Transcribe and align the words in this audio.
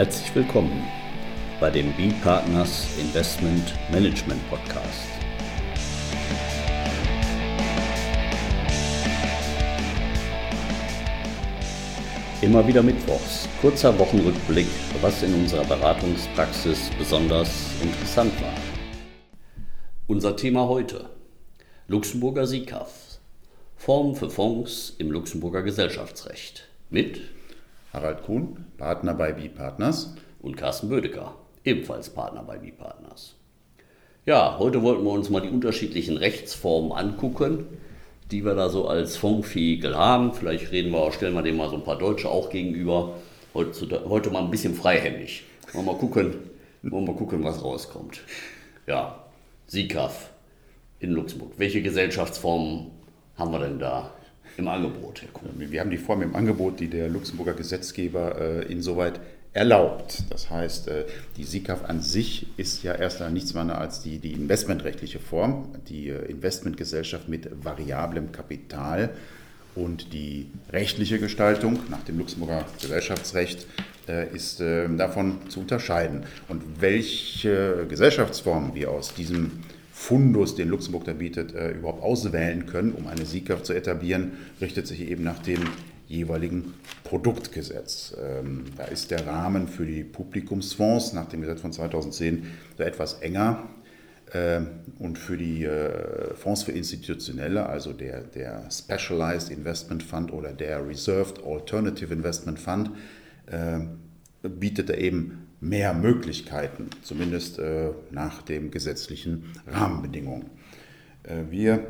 Herzlich 0.00 0.34
willkommen 0.34 0.88
bei 1.60 1.68
dem 1.68 1.92
B-Partners 1.92 2.88
Investment 2.98 3.74
Management 3.92 4.40
Podcast. 4.48 5.10
Immer 12.40 12.66
wieder 12.66 12.82
Mittwochs, 12.82 13.46
kurzer 13.60 13.98
Wochenrückblick, 13.98 14.68
was 15.02 15.22
in 15.22 15.34
unserer 15.34 15.66
Beratungspraxis 15.66 16.88
besonders 16.98 17.70
interessant 17.82 18.32
war. 18.40 18.54
Unser 20.06 20.34
Thema 20.34 20.66
heute: 20.66 21.10
Luxemburger 21.88 22.46
SICAF, 22.46 23.20
Form 23.76 24.14
für 24.16 24.30
Fonds 24.30 24.94
im 24.96 25.10
Luxemburger 25.10 25.60
Gesellschaftsrecht 25.60 26.70
mit 26.88 27.20
Harald 27.92 28.22
Kuhn, 28.22 28.66
Partner 28.78 29.14
bei 29.14 29.32
B-Partners. 29.32 30.14
Und 30.40 30.56
Carsten 30.56 30.88
Bödecker, 30.88 31.34
ebenfalls 31.64 32.08
Partner 32.08 32.42
bei 32.42 32.56
B-Partners. 32.56 33.34
Ja, 34.24 34.58
heute 34.58 34.82
wollten 34.82 35.04
wir 35.04 35.10
uns 35.10 35.28
mal 35.28 35.40
die 35.40 35.50
unterschiedlichen 35.50 36.16
Rechtsformen 36.16 36.92
angucken, 36.92 37.66
die 38.30 38.44
wir 38.44 38.54
da 38.54 38.68
so 38.68 38.86
als 38.86 39.16
Fondsvehikel 39.16 39.96
haben. 39.96 40.32
Vielleicht 40.32 40.72
reden 40.72 40.92
wir, 40.92 41.12
stellen 41.12 41.34
wir 41.34 41.42
dem 41.42 41.56
mal 41.56 41.68
so 41.68 41.76
ein 41.76 41.84
paar 41.84 41.98
Deutsche 41.98 42.30
auch 42.30 42.48
gegenüber. 42.48 43.16
Heute, 43.54 44.08
heute 44.08 44.30
mal 44.30 44.44
ein 44.44 44.50
bisschen 44.50 44.74
freihändig. 44.74 45.44
Wollen 45.72 45.84
wir 45.84 45.92
mal 45.92 45.98
gucken, 45.98 46.36
wollen 46.82 47.04
mal 47.04 47.16
gucken, 47.16 47.42
was 47.42 47.62
rauskommt. 47.62 48.20
Ja, 48.86 49.24
SICAF 49.66 50.30
in 51.00 51.10
Luxemburg. 51.10 51.52
Welche 51.56 51.82
Gesellschaftsformen 51.82 52.92
haben 53.36 53.52
wir 53.52 53.58
denn 53.58 53.78
da 53.78 54.12
im 54.60 54.68
Angebot. 54.68 55.22
Wir 55.56 55.80
haben 55.80 55.90
die 55.90 55.98
Form 55.98 56.22
im 56.22 56.36
Angebot, 56.36 56.78
die 56.80 56.88
der 56.88 57.08
Luxemburger 57.08 57.54
Gesetzgeber 57.54 58.40
äh, 58.40 58.72
insoweit 58.72 59.20
erlaubt. 59.52 60.22
Das 60.30 60.48
heißt, 60.50 60.88
äh, 60.88 61.04
die 61.36 61.44
SICAF 61.44 61.84
an 61.88 62.00
sich 62.00 62.46
ist 62.56 62.82
ja 62.82 62.94
erst 62.94 63.16
einmal 63.16 63.32
nichts 63.32 63.54
weiter 63.54 63.78
als 63.78 64.00
die, 64.00 64.18
die 64.18 64.32
investmentrechtliche 64.32 65.18
Form, 65.18 65.68
die 65.88 66.08
äh, 66.08 66.24
Investmentgesellschaft 66.26 67.28
mit 67.28 67.48
variablem 67.64 68.32
Kapital. 68.32 69.10
Und 69.74 70.12
die 70.12 70.48
rechtliche 70.72 71.18
Gestaltung 71.18 71.78
nach 71.90 72.02
dem 72.02 72.18
Luxemburger 72.18 72.64
Gesellschaftsrecht 72.80 73.66
äh, 74.08 74.28
ist 74.34 74.60
äh, 74.60 74.88
davon 74.96 75.48
zu 75.48 75.60
unterscheiden. 75.60 76.24
Und 76.48 76.62
welche 76.80 77.86
Gesellschaftsform 77.88 78.74
wir 78.74 78.90
aus 78.90 79.14
diesem 79.14 79.60
Fundus, 80.00 80.54
den 80.54 80.70
Luxemburg 80.70 81.04
da 81.04 81.12
bietet, 81.12 81.54
äh, 81.54 81.72
überhaupt 81.72 82.02
auswählen 82.02 82.64
können, 82.64 82.92
um 82.92 83.06
eine 83.06 83.26
SICAF 83.26 83.62
zu 83.64 83.74
etablieren, 83.74 84.32
richtet 84.58 84.86
sich 84.86 85.02
eben 85.02 85.22
nach 85.22 85.40
dem 85.40 85.60
jeweiligen 86.08 86.72
Produktgesetz. 87.04 88.16
Ähm, 88.18 88.64
da 88.78 88.84
ist 88.84 89.10
der 89.10 89.26
Rahmen 89.26 89.68
für 89.68 89.84
die 89.84 90.02
Publikumsfonds 90.02 91.12
nach 91.12 91.28
dem 91.28 91.42
Gesetz 91.42 91.60
von 91.60 91.72
2010 91.74 92.46
da 92.78 92.84
etwas 92.84 93.20
enger. 93.20 93.68
Äh, 94.32 94.62
und 94.98 95.18
für 95.18 95.36
die 95.36 95.64
äh, 95.64 96.34
Fonds 96.34 96.62
für 96.62 96.72
Institutionelle, 96.72 97.66
also 97.66 97.92
der, 97.92 98.22
der 98.22 98.70
Specialized 98.70 99.50
Investment 99.50 100.02
Fund 100.02 100.32
oder 100.32 100.54
der 100.54 100.84
Reserved 100.88 101.44
Alternative 101.44 102.12
Investment 102.12 102.58
Fund, 102.58 102.90
äh, 103.46 103.80
bietet 104.48 104.88
er 104.88 104.96
eben 104.96 105.49
mehr 105.60 105.92
Möglichkeiten, 105.94 106.88
zumindest 107.02 107.58
äh, 107.58 107.90
nach 108.10 108.42
den 108.42 108.70
gesetzlichen 108.70 109.44
Rahmenbedingungen. 109.66 110.46
Äh, 111.22 111.50
wir 111.50 111.86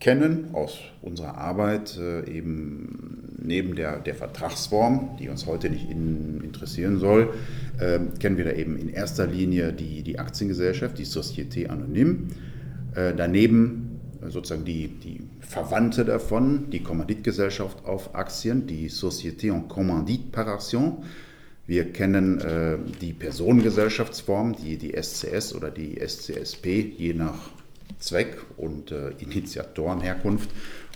kennen 0.00 0.48
aus 0.52 0.78
unserer 1.00 1.38
Arbeit 1.38 1.96
äh, 1.96 2.28
eben 2.28 3.36
neben 3.38 3.76
der, 3.76 4.00
der 4.00 4.14
Vertragsform, 4.14 5.16
die 5.20 5.28
uns 5.28 5.46
heute 5.46 5.70
nicht 5.70 5.88
in, 5.88 6.40
interessieren 6.42 6.98
soll, 6.98 7.34
kennen 8.18 8.38
wir 8.38 8.44
da 8.46 8.52
eben 8.52 8.78
in 8.78 8.88
erster 8.88 9.26
Linie 9.26 9.72
die, 9.74 10.02
die 10.02 10.18
Aktiengesellschaft, 10.18 10.96
die 10.96 11.04
Société 11.04 11.66
Anonyme. 11.66 12.28
Daneben 12.94 14.00
sozusagen 14.28 14.64
die, 14.64 14.88
die 14.88 15.20
Verwandte 15.40 16.06
davon, 16.06 16.70
die 16.70 16.82
Kommanditgesellschaft 16.82 17.84
auf 17.84 18.14
Aktien, 18.14 18.66
die 18.66 18.88
Société 18.88 19.52
en 19.52 19.68
Commandite 19.68 20.30
par 20.30 20.48
Action 20.48 21.04
wir 21.66 21.92
kennen 21.92 22.40
äh, 22.40 22.76
die 23.00 23.12
Personengesellschaftsform, 23.12 24.56
die, 24.56 24.76
die 24.76 25.00
SCS 25.00 25.54
oder 25.54 25.70
die 25.70 25.98
SCSP, 25.98 26.94
je 26.98 27.14
nach 27.14 27.50
Zweck 27.98 28.36
und 28.56 28.90
äh, 28.90 29.10
Initiatorenherkunft. 29.18 30.50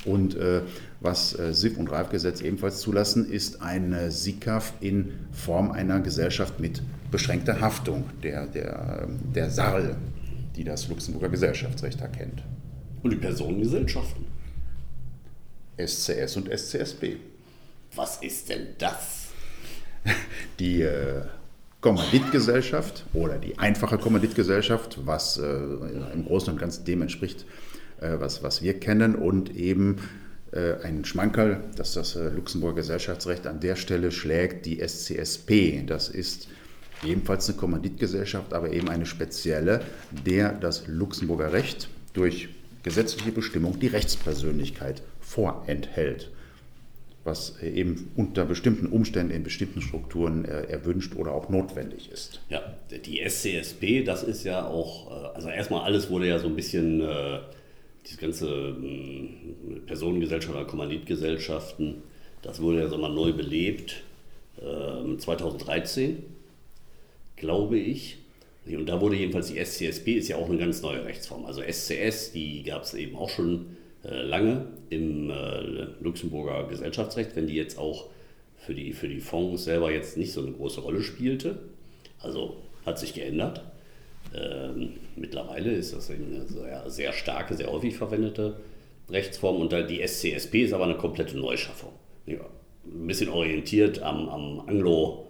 Und 0.05 0.37
äh, 0.37 0.63
was 1.01 1.39
äh, 1.39 1.55
SIF 1.55 1.79
und 1.79 1.91
Reifgesetz 1.91 2.41
ebenfalls 2.41 2.81
zulassen, 2.81 3.31
ist 3.31 3.63
eine 3.63 4.11
SICAF 4.11 4.75
in 4.81 5.15
Form 5.33 5.71
einer 5.71 6.01
Gesellschaft 6.01 6.61
mit 6.61 6.83
beschränkter 7.11 7.61
Haftung, 7.61 8.05
der, 8.23 8.47
der, 8.47 9.09
der 9.35 9.51
SARL, 9.51 9.97
die 10.55 10.65
das 10.65 10.89
Luxemburger 10.89 11.31
Gesellschaftsrecht 11.31 12.01
erkennt. 12.01 12.43
Und 13.03 13.13
die 13.13 13.17
Personengesellschaften? 13.17 14.27
SCS 15.79 16.37
und 16.37 16.51
SCSP. 16.51 17.17
Was 17.95 18.23
ist 18.23 18.51
denn 18.51 18.67
das? 18.79 19.18
die 20.59 20.83
äh, 20.83 21.23
Kommanditgesellschaft 21.81 23.05
oder 23.15 23.39
die 23.39 23.59
einfache 23.59 23.99
Kommanditgesellschaft, 23.99 24.99
was 25.05 25.39
äh, 25.39 25.47
im 26.13 26.25
Großen 26.27 26.53
und 26.53 26.59
Ganzen 26.59 26.85
dem 26.85 27.03
entspricht, 27.03 27.45
äh, 28.01 28.17
was, 28.19 28.43
was 28.43 28.63
wir 28.63 28.79
kennen 28.81 29.15
und 29.15 29.55
eben 29.55 29.97
äh, 30.53 30.75
ein 30.83 31.05
Schmankerl, 31.05 31.63
dass 31.77 31.95
das 31.95 32.17
äh, 32.17 32.31
Luxemburger 32.31 32.77
Gesellschaftsrecht 32.77 33.47
an 33.47 33.61
der 33.61 33.77
Stelle 33.77 34.11
schlägt, 34.11 34.67
die 34.67 34.81
SCSP. 34.81 35.85
Das 35.87 36.09
ist 36.09 36.49
ebenfalls 37.05 37.49
eine 37.49 37.59
Kommanditgesellschaft, 37.59 38.53
aber 38.55 38.73
eben 38.73 38.89
eine 38.89 39.07
spezielle, 39.07 39.83
der 40.27 40.53
das 40.53 40.89
Luxemburger 40.89 41.53
Recht 41.53 41.89
durch 42.13 42.49
gesetzliche 42.83 43.31
Bestimmung 43.31 43.79
die 43.79 43.89
Rechtspersönlichkeit 43.89 45.03
vorenthält 45.21 46.31
was 47.29 47.63
eben 47.63 48.11
unter 48.17 48.45
bestimmten 48.45 48.87
Umständen 48.87 49.33
in 49.33 49.45
bestimmten 49.45 49.83
Strukturen 49.83 50.45
äh, 50.45 50.63
erwünscht 50.63 51.15
oder 51.15 51.33
auch 51.33 51.51
notwendig 51.51 52.11
ist. 52.11 52.41
Ja, 52.49 52.63
die 52.91 53.21
SCSP, 53.21 54.03
das 54.05 54.23
ist 54.23 54.45
ja 54.45 54.67
auch, 54.67 55.11
äh, 55.11 55.37
also 55.37 55.49
erstmal 55.49 55.83
alles 55.83 56.09
wurde 56.11 56.27
ja 56.27 56.39
so 56.39 56.49
ein 56.49 56.57
bisschen, 56.57 57.03
äh, 57.03 57.41
diese 58.07 58.19
ganze 58.19 58.49
äh, 58.49 59.81
Personengesellschaft 59.87 60.55
oder 60.55 60.65
Kommanditgesellschaften, 60.65 62.03
das 62.43 62.63
wurde 62.63 62.81
ja 62.81 62.89
so 62.89 62.97
mal 62.97 63.13
neu 63.13 63.33
belebt, 63.33 64.03
äh, 64.61 65.17
2013, 65.19 66.23
glaube 67.37 67.79
ich. 67.79 68.19
Und 68.67 68.87
da 68.87 69.01
wurde 69.01 69.17
jedenfalls 69.17 69.49
die 69.49 69.59
SCSP, 69.59 70.19
ist 70.19 70.29
ja 70.29 70.37
auch 70.37 70.49
eine 70.49 70.59
ganz 70.59 70.83
neue 70.83 71.05
Rechtsform. 71.05 71.47
Also 71.47 71.63
SCS, 71.63 72.33
die 72.33 72.63
gab 72.65 72.83
es 72.83 72.95
eben 72.95 73.17
auch 73.17 73.31
schon 73.31 73.61
äh, 73.61 73.78
lange 74.03 74.67
im 74.91 75.31
äh, 75.31 75.87
Luxemburger 76.01 76.67
Gesellschaftsrecht, 76.69 77.35
wenn 77.37 77.47
die 77.47 77.55
jetzt 77.55 77.79
auch 77.79 78.07
für 78.57 78.75
die, 78.75 78.93
für 78.93 79.09
die 79.09 79.21
Fonds 79.21 79.65
selber 79.65 79.93
jetzt 79.93 80.17
nicht 80.17 80.33
so 80.33 80.43
eine 80.43 80.53
große 80.53 80.81
Rolle 80.81 81.03
spielte. 81.03 81.59
Also 82.21 82.57
hat 82.85 82.99
sich 82.99 83.15
geändert. 83.15 83.63
Ähm, 84.35 84.95
mittlerweile 85.17 85.73
ist 85.73 85.95
das 85.95 86.11
eine 86.11 86.47
sehr, 86.47 86.91
sehr, 86.91 87.13
starke, 87.13 87.55
sehr 87.55 87.71
häufig 87.71 87.97
verwendete 87.97 88.57
Rechtsform 89.09 89.57
und 89.57 89.73
die 89.89 90.07
SCSP 90.07 90.65
ist 90.65 90.73
aber 90.73 90.85
eine 90.85 90.97
komplette 90.97 91.39
Neuschaffung. 91.39 91.93
Ja, 92.27 92.41
ein 92.85 93.07
bisschen 93.07 93.31
orientiert 93.31 94.03
am, 94.03 94.29
am 94.29 94.61
Anglo- 94.67 95.28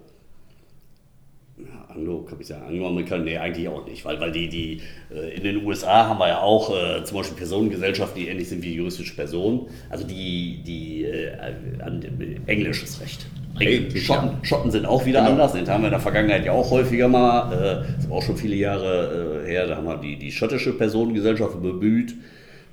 Anglo, 1.89 2.23
kann 2.23 2.39
ich 2.41 2.47
sagen, 2.47 2.65
Angloamerikaner, 2.67 3.25
nee, 3.25 3.39
eigentlich 3.39 3.69
auch 3.69 3.87
nicht, 3.87 4.05
weil, 4.05 4.21
weil 4.21 4.31
die, 4.31 4.49
die 4.49 4.81
äh, 5.11 5.37
in 5.37 5.43
den 5.43 5.65
USA 5.65 6.07
haben 6.07 6.19
wir 6.19 6.29
ja 6.29 6.41
auch 6.41 6.71
äh, 6.71 7.03
zum 7.05 7.19
Beispiel 7.19 7.37
Personengesellschaften, 7.37 8.21
die 8.21 8.29
ähnlich 8.29 8.49
sind 8.49 8.63
wie 8.63 8.75
juristische 8.75 9.17
Personen, 9.17 9.67
also 9.91 10.07
die, 10.07 10.63
die 10.65 11.05
äh, 11.05 11.33
an 11.81 12.03
englisches 12.47 13.01
Recht. 13.01 13.27
Eigentlich, 13.59 14.07
Schotten, 14.07 14.29
ja. 14.29 14.45
Schotten 14.45 14.71
sind 14.71 14.87
auch 14.87 15.05
wieder 15.05 15.21
genau. 15.21 15.33
anders, 15.33 15.53
den 15.53 15.67
haben 15.67 15.83
wir 15.83 15.89
in 15.89 15.93
der 15.93 16.01
Vergangenheit 16.01 16.45
ja 16.45 16.53
auch 16.53 16.71
häufiger 16.71 17.09
mal, 17.09 17.53
äh, 17.53 17.93
das 17.97 18.05
ist 18.05 18.11
auch 18.11 18.23
schon 18.23 18.37
viele 18.37 18.55
Jahre 18.55 19.45
äh, 19.45 19.51
her, 19.51 19.67
da 19.67 19.77
haben 19.77 19.87
wir 19.87 19.97
die, 19.97 20.17
die 20.17 20.31
schottische 20.31 20.73
Personengesellschaft 20.73 21.61
bemüht, 21.61 22.15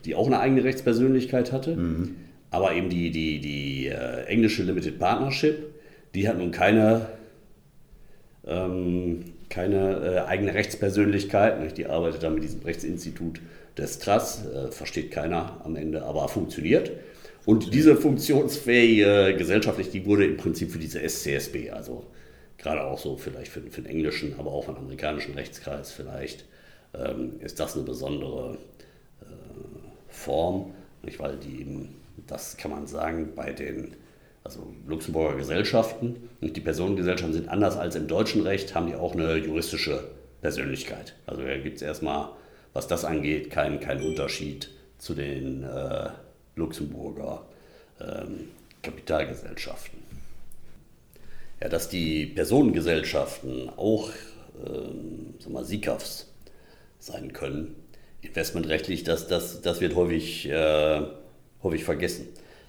die 0.04 0.14
auch 0.14 0.28
eine 0.28 0.40
eigene 0.40 0.64
Rechtspersönlichkeit 0.64 1.52
hatte, 1.52 1.76
mhm. 1.76 2.16
aber 2.52 2.74
eben 2.74 2.90
die, 2.90 3.10
die, 3.10 3.40
die 3.40 3.88
äh, 3.88 4.26
englische 4.26 4.62
Limited 4.64 5.00
Partnership, 5.00 5.74
die 6.14 6.28
hat 6.28 6.38
nun 6.38 6.52
keine 6.52 7.08
ähm, 8.48 9.26
keine 9.50 10.26
äh, 10.26 10.28
eigene 10.28 10.54
Rechtspersönlichkeit. 10.54 11.62
Nicht? 11.62 11.78
Die 11.78 11.88
arbeitet 11.88 12.24
da 12.24 12.30
mit 12.30 12.44
diesem 12.44 12.62
Rechtsinstitut 12.62 13.40
des 13.78 14.00
TRAS, 14.00 14.46
äh, 14.46 14.72
versteht 14.72 15.12
keiner 15.12 15.62
am 15.64 15.76
Ende, 15.76 16.04
aber 16.04 16.28
funktioniert. 16.28 16.92
Und 17.46 17.74
diese 17.74 17.96
funktionsfähige 17.96 19.36
gesellschaftlich, 19.38 19.92
die 19.92 20.06
wurde 20.06 20.26
im 20.26 20.38
Prinzip 20.38 20.72
für 20.72 20.80
diese 20.80 21.08
SCSB, 21.08 21.70
also 21.72 22.04
gerade 22.58 22.84
auch 22.84 22.98
so 22.98 23.18
vielleicht 23.18 23.52
für, 23.52 23.62
für 23.62 23.82
den 23.82 23.92
englischen, 23.92 24.36
aber 24.40 24.52
auch 24.52 24.66
für 24.66 24.72
den 24.72 24.80
amerikanischen 24.80 25.36
Rechtskreis 25.36 25.92
vielleicht, 25.92 26.46
ähm, 26.96 27.34
ist 27.40 27.60
das 27.60 27.76
eine 27.76 27.84
besondere 27.84 28.58
äh, 29.22 29.26
Form, 30.10 30.72
nicht? 31.04 31.20
weil 31.20 31.38
die 31.38 31.62
eben, 31.62 31.96
das 32.26 32.58
kann 32.58 32.72
man 32.72 32.88
sagen, 32.88 33.34
bei 33.36 33.52
den 33.52 33.96
also 34.46 34.74
Luxemburger 34.88 35.36
Gesellschaften. 35.36 36.30
Und 36.40 36.56
die 36.56 36.62
Personengesellschaften 36.62 37.34
sind 37.34 37.50
anders 37.50 37.76
als 37.76 37.96
im 37.96 38.08
deutschen 38.08 38.44
Recht, 38.44 38.74
haben 38.76 38.88
die 38.88 38.96
auch 38.96 39.14
eine 39.14 39.36
juristische 39.36 40.06
Persönlichkeit. 40.42 41.16
Also 41.26 41.42
da 41.42 41.58
gibt 41.58 41.78
es 41.78 41.82
erstmal, 41.82 42.30
was 42.72 42.88
das 42.88 43.04
angeht, 43.04 43.50
keinen 43.50 43.80
kein 43.80 44.02
Unterschied 44.02 44.70
zu 45.00 45.16
den 45.16 45.64
äh, 45.64 46.10
Luxemburger 46.56 47.46
ähm, 48.00 48.50
Kapitalgesellschaften. 48.84 50.00
Ja, 51.62 51.70
dass 51.70 51.90
die 51.90 52.28
Personengesellschaften 52.28 53.70
auch 53.76 54.12
ähm, 54.64 55.34
SICAFs 55.64 56.32
sein 57.00 57.34
können, 57.34 57.76
investmentrechtlich, 58.22 59.04
das, 59.04 59.28
das, 59.28 59.62
das 59.62 59.82
wird 59.82 59.96
häufig, 59.96 60.48
äh, 60.50 61.02
häufig 61.64 61.84
vergessen. 61.84 62.28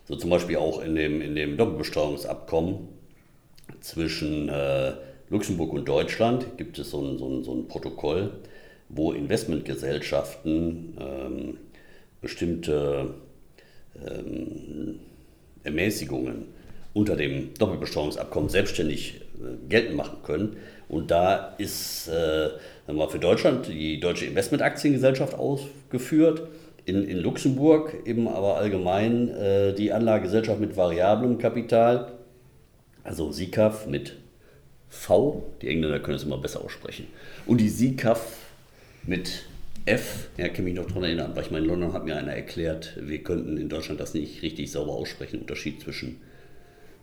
So 0.09 0.17
zum 0.17 0.31
Beispiel 0.31 0.57
auch 0.57 0.83
in 0.83 0.95
dem, 0.95 1.21
in 1.21 1.35
dem 1.35 1.57
Doppelbesteuerungsabkommen 1.57 2.89
zwischen 3.81 4.49
äh, 4.49 4.93
Luxemburg 5.31 5.73
und 5.73 5.89
Deutschland 5.89 6.57
gibt 6.57 6.79
es 6.79 6.91
so 6.91 7.01
ein, 7.01 7.19
so 7.19 7.29
ein, 7.29 7.43
so 7.43 7.53
ein 7.53 7.67
Protokoll, 7.67 8.33
wo 8.89 9.13
Investmentgesellschaften 9.13 10.97
ähm, 11.01 11.59
bestimmte 12.21 13.15
ähm, 14.07 15.01
Ermäßigungen 15.65 16.47
unter 16.95 17.17
dem 17.17 17.53
Doppelbesteuerungsabkommen 17.55 18.49
selbstständig 18.49 19.21
äh, 19.41 19.69
geltend 19.69 19.97
machen 19.97 20.19
können. 20.23 20.57
Und 20.89 21.11
da 21.11 21.55
ist 21.59 22.09
äh, 22.09 22.51
für 22.87 23.19
Deutschland 23.19 23.67
die 23.67 23.99
Deutsche 23.99 24.27
Investmentaktiengesellschaft 24.27 25.35
ausgeführt, 25.35 26.43
in, 26.87 27.03
in 27.05 27.19
Luxemburg 27.19 28.07
eben 28.07 28.29
aber 28.29 28.57
allgemein 28.57 29.29
äh, 29.29 29.75
die 29.75 29.93
Anlagegesellschaft 29.93 30.61
mit 30.61 30.77
variablem 30.77 31.37
Kapital, 31.37 32.13
also 33.03 33.33
SICAF 33.33 33.87
mit 33.87 34.17
V, 34.89 35.43
die 35.61 35.69
Engländer 35.69 35.99
können 35.99 36.17
es 36.17 36.23
immer 36.23 36.39
besser 36.39 36.65
aussprechen, 36.65 37.09
und 37.45 37.61
die 37.61 37.69
SICAF 37.69 38.39
mit 39.03 39.47
F, 39.85 40.29
ja, 40.37 40.49
kann 40.49 40.65
mich 40.65 40.75
noch 40.75 40.87
daran 40.87 41.05
erinnern, 41.05 41.33
weil 41.35 41.45
ich 41.45 41.51
meine, 41.51 41.65
in 41.65 41.71
London 41.71 41.93
hat 41.93 42.05
mir 42.05 42.17
einer 42.17 42.33
erklärt, 42.33 42.97
wir 43.01 43.23
könnten 43.23 43.57
in 43.57 43.69
Deutschland 43.69 44.01
das 44.01 44.15
nicht 44.15 44.43
richtig 44.43 44.71
sauber 44.71 44.93
aussprechen, 44.93 45.41
Unterschied 45.41 45.81
zwischen 45.81 46.21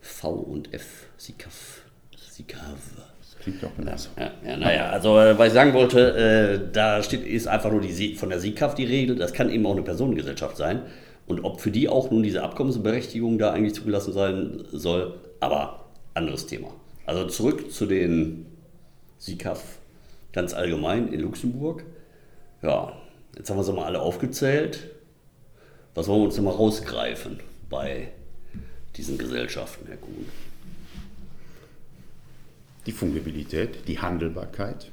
V 0.02 0.32
und 0.32 0.74
F, 0.74 1.08
SICAF, 1.18 1.82
SICAV. 2.18 3.13
Klingt 3.44 3.62
doch 3.62 3.76
genauso. 3.76 4.10
Ja, 4.18 4.32
ja, 4.46 4.58
naja, 4.58 4.90
also 4.90 5.20
äh, 5.20 5.38
was 5.38 5.48
ich 5.48 5.54
sagen 5.54 5.74
wollte, 5.74 6.16
äh, 6.16 6.72
da 6.72 7.04
steht, 7.04 7.26
ist 7.26 7.48
einfach 7.48 7.72
nur 7.72 7.82
die, 7.82 8.16
von 8.16 8.30
der 8.30 8.40
SICAF 8.40 8.74
die 8.74 8.86
Regel, 8.86 9.18
das 9.18 9.34
kann 9.34 9.50
eben 9.50 9.66
auch 9.66 9.74
eine 9.74 9.82
Personengesellschaft 9.82 10.56
sein. 10.56 10.84
Und 11.28 11.44
ob 11.44 11.60
für 11.60 11.72
die 11.72 11.90
auch 11.90 12.10
nun 12.10 12.24
diese 12.24 12.42
Abkommensberechtigung 12.42 13.38
da 13.38 13.52
eigentlich 13.52 13.76
zugelassen 13.76 14.14
sein 14.14 14.64
soll, 14.72 15.20
aber 15.42 15.86
anderes 16.14 16.48
Thema. 16.48 16.70
Also 17.06 17.28
zurück 17.28 17.72
zu 17.72 17.86
den 17.86 18.46
SICAF 19.18 19.62
ganz 20.32 20.54
allgemein 20.54 21.12
in 21.12 21.20
Luxemburg. 21.20 21.84
Ja, 22.62 22.94
jetzt 23.36 23.50
haben 23.50 23.58
wir 23.58 23.64
sie 23.64 23.74
mal 23.74 23.86
alle 23.86 24.00
aufgezählt. 24.00 24.90
Was 25.96 26.08
wollen 26.08 26.22
wir 26.22 26.26
uns 26.26 26.36
denn 26.36 26.46
mal 26.46 26.52
rausgreifen 26.52 27.40
bei 27.70 28.10
diesen 28.96 29.18
Gesellschaften, 29.18 29.86
Herr 29.88 29.98
Kuhn? 29.98 30.28
Die 32.86 32.92
Fungibilität, 32.92 33.88
die 33.88 34.00
Handelbarkeit. 34.00 34.92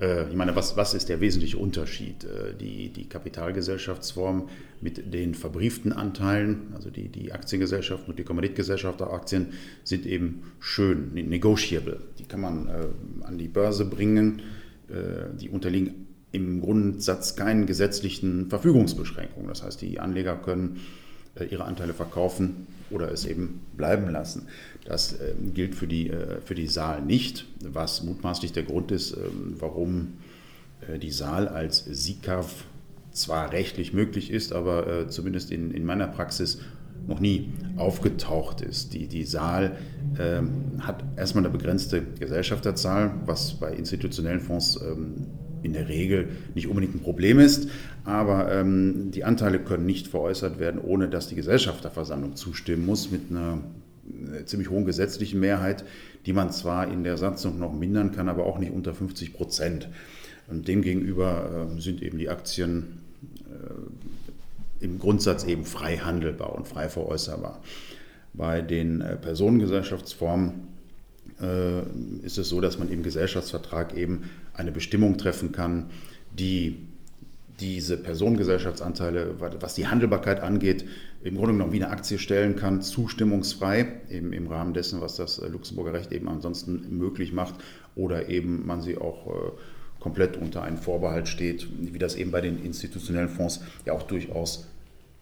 Äh, 0.00 0.28
ich 0.28 0.36
meine, 0.36 0.54
was, 0.56 0.76
was 0.76 0.94
ist 0.94 1.08
der 1.08 1.20
wesentliche 1.20 1.58
Unterschied? 1.58 2.24
Äh, 2.24 2.54
die, 2.58 2.90
die 2.90 3.08
Kapitalgesellschaftsform 3.08 4.48
mit 4.80 5.12
den 5.12 5.34
verbrieften 5.34 5.92
Anteilen, 5.92 6.72
also 6.74 6.90
die, 6.90 7.08
die 7.08 7.32
Aktiengesellschaften 7.32 8.10
und 8.10 8.18
die 8.18 8.24
Kommanditgesellschafteraktien, 8.24 9.48
sind 9.84 10.06
eben 10.06 10.52
schön, 10.60 11.12
negotiable. 11.14 12.00
Die 12.18 12.24
kann 12.24 12.40
man 12.40 12.68
äh, 12.68 13.24
an 13.24 13.38
die 13.38 13.48
Börse 13.48 13.84
bringen, 13.84 14.42
die 15.38 15.50
unterliegen 15.50 16.06
im 16.32 16.62
Grundsatz 16.62 17.36
keinen 17.36 17.66
gesetzlichen 17.66 18.48
Verfügungsbeschränkungen. 18.48 19.46
Das 19.46 19.62
heißt, 19.62 19.82
die 19.82 20.00
Anleger 20.00 20.36
können 20.36 20.80
ihre 21.44 21.64
Anteile 21.64 21.94
verkaufen 21.94 22.66
oder 22.90 23.10
es 23.12 23.26
eben 23.26 23.60
bleiben 23.76 24.10
lassen. 24.10 24.46
Das 24.84 25.12
äh, 25.12 25.34
gilt 25.54 25.74
für 25.74 25.86
die, 25.86 26.10
äh, 26.10 26.40
für 26.44 26.54
die 26.54 26.66
Saal 26.66 27.02
nicht, 27.02 27.46
was 27.60 28.02
mutmaßlich 28.02 28.52
der 28.52 28.62
Grund 28.62 28.90
ist, 28.90 29.12
äh, 29.12 29.18
warum 29.58 30.14
äh, 30.88 30.98
die 30.98 31.10
Saal 31.10 31.48
als 31.48 31.84
SICAV 31.84 32.64
zwar 33.12 33.52
rechtlich 33.52 33.92
möglich 33.92 34.30
ist, 34.30 34.52
aber 34.52 34.86
äh, 34.86 35.08
zumindest 35.08 35.50
in, 35.50 35.70
in 35.72 35.84
meiner 35.84 36.06
Praxis 36.06 36.60
noch 37.06 37.20
nie 37.20 37.52
aufgetaucht 37.76 38.60
ist. 38.60 38.92
Die, 38.94 39.06
die 39.06 39.24
Saal 39.24 39.76
ähm, 40.18 40.64
hat 40.80 41.02
erstmal 41.16 41.44
eine 41.44 41.52
begrenzte 41.52 42.02
Gesellschafterzahl, 42.02 43.14
was 43.24 43.54
bei 43.54 43.72
institutionellen 43.72 44.40
Fonds 44.40 44.78
ähm, 44.80 45.26
in 45.62 45.72
der 45.72 45.88
Regel 45.88 46.28
nicht 46.54 46.68
unbedingt 46.68 46.94
ein 46.94 47.00
Problem 47.00 47.38
ist, 47.38 47.68
aber 48.04 48.52
ähm, 48.52 49.10
die 49.10 49.24
Anteile 49.24 49.58
können 49.58 49.86
nicht 49.86 50.08
veräußert 50.08 50.58
werden, 50.58 50.80
ohne 50.80 51.08
dass 51.08 51.28
die 51.28 51.34
Gesellschafterversammlung 51.34 52.36
zustimmen 52.36 52.86
muss 52.86 53.10
mit 53.10 53.30
einer, 53.30 53.58
einer 54.26 54.46
ziemlich 54.46 54.70
hohen 54.70 54.84
gesetzlichen 54.84 55.40
Mehrheit, 55.40 55.84
die 56.26 56.32
man 56.32 56.50
zwar 56.52 56.90
in 56.90 57.04
der 57.04 57.16
Satzung 57.16 57.58
noch 57.58 57.72
mindern 57.72 58.12
kann, 58.12 58.28
aber 58.28 58.46
auch 58.46 58.58
nicht 58.58 58.72
unter 58.72 58.94
50 58.94 59.34
Prozent. 59.34 59.88
Und 60.48 60.66
demgegenüber 60.66 61.68
äh, 61.76 61.80
sind 61.80 62.02
eben 62.02 62.18
die 62.18 62.28
Aktien 62.28 63.02
äh, 63.48 64.84
im 64.84 64.98
Grundsatz 64.98 65.44
eben 65.44 65.64
frei 65.64 65.98
handelbar 65.98 66.54
und 66.54 66.66
frei 66.66 66.88
veräußerbar. 66.88 67.60
Bei 68.32 68.62
den 68.62 69.00
äh, 69.00 69.16
Personengesellschaftsformen 69.16 70.68
äh, 71.40 71.82
ist 72.22 72.38
es 72.38 72.48
so, 72.48 72.60
dass 72.60 72.78
man 72.78 72.90
im 72.90 73.02
Gesellschaftsvertrag 73.02 73.96
eben 73.96 74.30
eine 74.58 74.72
Bestimmung 74.72 75.16
treffen 75.16 75.52
kann, 75.52 75.90
die 76.38 76.76
diese 77.60 77.96
Personengesellschaftsanteile, 77.96 79.34
was 79.60 79.74
die 79.74 79.88
Handelbarkeit 79.88 80.40
angeht, 80.40 80.84
im 81.24 81.36
Grunde 81.36 81.54
genommen 81.54 81.72
wie 81.72 81.82
eine 81.82 81.90
Aktie 81.90 82.18
stellen 82.18 82.54
kann, 82.54 82.82
zustimmungsfrei, 82.82 83.86
eben 84.10 84.32
im 84.32 84.46
Rahmen 84.46 84.74
dessen, 84.74 85.00
was 85.00 85.16
das 85.16 85.40
Luxemburger 85.40 85.92
Recht 85.92 86.12
eben 86.12 86.28
ansonsten 86.28 86.96
möglich 86.96 87.32
macht, 87.32 87.54
oder 87.96 88.28
eben 88.28 88.64
man 88.66 88.80
sie 88.80 88.96
auch 88.96 89.26
äh, 89.26 89.50
komplett 89.98 90.36
unter 90.36 90.62
einen 90.62 90.76
Vorbehalt 90.76 91.26
steht, 91.26 91.66
wie 91.80 91.98
das 91.98 92.14
eben 92.14 92.30
bei 92.30 92.40
den 92.40 92.62
institutionellen 92.62 93.28
Fonds 93.28 93.60
ja 93.84 93.92
auch 93.92 94.04
durchaus 94.04 94.68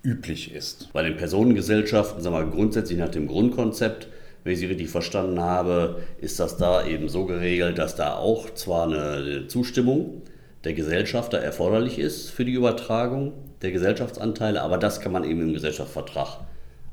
üblich 0.02 0.54
ist. 0.54 0.92
Bei 0.92 1.02
den 1.02 1.16
Personengesellschaften, 1.16 2.22
sagen 2.22 2.36
wir 2.36 2.44
mal, 2.44 2.50
grundsätzlich 2.50 2.98
nach 2.98 3.08
dem 3.08 3.26
Grundkonzept, 3.26 4.08
wenn 4.46 4.52
ich 4.52 4.60
Sie 4.60 4.66
richtig 4.66 4.90
verstanden 4.90 5.40
habe, 5.40 6.02
ist 6.20 6.38
das 6.38 6.56
da 6.56 6.86
eben 6.86 7.08
so 7.08 7.26
geregelt, 7.26 7.78
dass 7.78 7.96
da 7.96 8.14
auch 8.14 8.48
zwar 8.54 8.84
eine 8.84 9.48
Zustimmung 9.48 10.22
der 10.62 10.72
Gesellschafter 10.72 11.38
erforderlich 11.38 11.98
ist 11.98 12.30
für 12.30 12.44
die 12.44 12.52
Übertragung 12.52 13.32
der 13.62 13.72
Gesellschaftsanteile, 13.72 14.62
aber 14.62 14.78
das 14.78 15.00
kann 15.00 15.10
man 15.10 15.24
eben 15.24 15.40
im 15.42 15.52
Gesellschaftsvertrag 15.52 16.42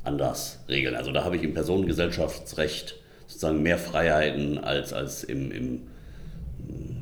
anders 0.03 0.63
regeln. 0.67 0.95
Also 0.95 1.11
da 1.11 1.25
habe 1.25 1.35
ich 1.35 1.43
im 1.43 1.53
Personengesellschaftsrecht 1.53 2.95
sozusagen 3.27 3.61
mehr 3.61 3.77
Freiheiten 3.77 4.57
als, 4.57 4.91
als 4.91 5.23
im, 5.23 5.51
im 5.51 5.81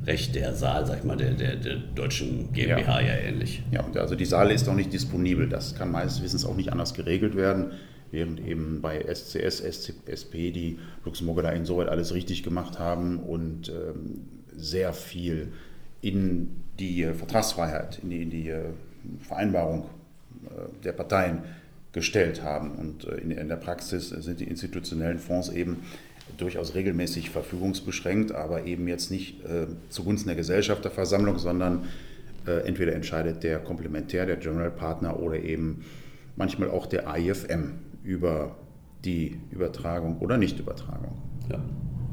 Recht 0.06 0.36
der 0.36 0.54
Saal, 0.54 0.86
sag 0.86 0.98
ich 0.98 1.04
mal, 1.06 1.16
der, 1.16 1.32
der, 1.32 1.56
der 1.56 1.78
deutschen 1.96 2.52
GmbH 2.52 3.00
ja. 3.00 3.08
ja 3.08 3.14
ähnlich. 3.22 3.64
Ja, 3.72 3.86
also 3.96 4.16
die 4.16 4.26
Saal 4.26 4.52
ist 4.52 4.68
auch 4.68 4.76
nicht 4.76 4.92
disponibel. 4.92 5.48
Das 5.48 5.76
kann 5.76 5.92
meines 5.92 6.22
Wissens 6.22 6.44
auch 6.44 6.58
nicht 6.58 6.74
anders 6.74 6.94
geregelt 6.94 7.38
werden 7.38 7.72
während 8.12 8.46
eben 8.46 8.82
bei 8.82 9.02
SCS, 9.02 9.60
SCSP 9.60 10.52
die 10.52 10.80
Luxemburger 11.06 11.44
da 11.44 11.50
insoweit 11.50 11.88
alles 11.88 12.14
richtig 12.14 12.44
gemacht 12.44 12.80
haben 12.80 13.20
und 13.20 13.70
ähm, 13.70 14.22
sehr 14.56 14.94
viel 14.94 15.54
in 16.02 16.50
die 16.80 17.06
Vertragsfreiheit, 17.06 18.00
in 18.04 18.10
die, 18.10 18.22
in 18.22 18.30
die 18.30 18.50
äh, 18.50 18.64
Vereinbarung 19.22 19.86
äh, 20.46 20.84
der 20.84 20.92
Parteien 20.94 21.44
gestellt 21.94 22.44
haben. 22.44 22.72
Und 22.72 23.06
äh, 23.06 23.16
in, 23.18 23.32
in 23.32 23.48
der 23.48 23.56
Praxis 23.56 24.10
sind 24.10 24.40
die 24.40 24.46
institutionellen 24.46 25.20
Fonds 25.20 25.50
eben 25.50 25.78
durchaus 26.38 26.76
regelmäßig 26.76 27.30
verfügungsbeschränkt, 27.30 28.32
aber 28.32 28.66
eben 28.66 28.88
jetzt 28.88 29.12
nicht 29.12 29.44
äh, 29.46 29.68
zugunsten 29.90 30.28
der 30.28 30.36
Gesellschafterversammlung, 30.36 31.40
sondern 31.40 31.88
äh, 32.48 32.66
entweder 32.68 32.94
entscheidet 32.94 33.44
der 33.44 33.60
Komplementär, 33.60 34.26
der 34.26 34.38
General 34.38 34.72
Partner 34.72 35.20
oder 35.20 35.38
eben 35.38 35.84
manchmal 36.36 36.70
auch 36.70 36.86
der 36.86 37.10
AIFM 37.10 37.74
über 38.04 38.56
die 39.04 39.40
Übertragung 39.52 40.20
oder 40.20 40.38
Nichtübertragung. 40.38 41.18
Ja. 41.50 41.60